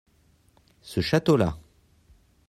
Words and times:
ce 0.81 0.99
château-là. 0.99 1.59